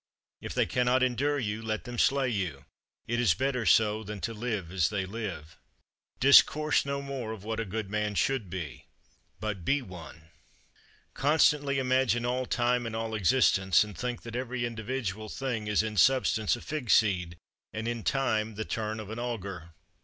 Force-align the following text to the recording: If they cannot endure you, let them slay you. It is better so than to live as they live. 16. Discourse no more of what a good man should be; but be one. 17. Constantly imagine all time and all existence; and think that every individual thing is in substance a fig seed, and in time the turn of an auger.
If 0.41 0.55
they 0.55 0.65
cannot 0.65 1.03
endure 1.03 1.37
you, 1.37 1.61
let 1.61 1.83
them 1.83 1.99
slay 1.99 2.27
you. 2.27 2.65
It 3.05 3.19
is 3.19 3.35
better 3.35 3.67
so 3.67 4.03
than 4.03 4.19
to 4.21 4.33
live 4.33 4.71
as 4.71 4.89
they 4.89 5.05
live. 5.05 5.59
16. 5.59 5.59
Discourse 6.21 6.85
no 6.87 7.03
more 7.03 7.31
of 7.31 7.43
what 7.43 7.59
a 7.59 7.65
good 7.65 7.87
man 7.91 8.15
should 8.15 8.49
be; 8.49 8.85
but 9.39 9.63
be 9.63 9.83
one. 9.83 10.15
17. 10.15 10.31
Constantly 11.13 11.77
imagine 11.77 12.25
all 12.25 12.47
time 12.47 12.87
and 12.87 12.95
all 12.95 13.13
existence; 13.13 13.83
and 13.83 13.95
think 13.95 14.23
that 14.23 14.35
every 14.35 14.65
individual 14.65 15.29
thing 15.29 15.67
is 15.67 15.83
in 15.83 15.97
substance 15.97 16.55
a 16.55 16.61
fig 16.61 16.89
seed, 16.89 17.37
and 17.71 17.87
in 17.87 18.01
time 18.01 18.55
the 18.55 18.65
turn 18.65 18.99
of 18.99 19.11
an 19.11 19.19
auger. 19.19 19.75